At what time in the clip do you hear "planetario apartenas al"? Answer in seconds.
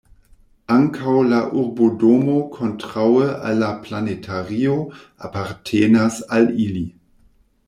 3.85-6.53